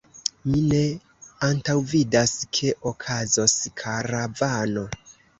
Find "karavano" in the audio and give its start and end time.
3.83-4.87